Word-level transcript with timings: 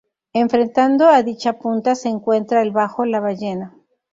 Enfrentando 0.33 1.09
a 1.09 1.21
dicha 1.21 1.59
punta 1.59 1.93
se 1.93 2.09
encuentra 2.09 2.63
el 2.63 2.71
bajo 2.71 3.05
La 3.05 3.19
Ballena. 3.19 3.75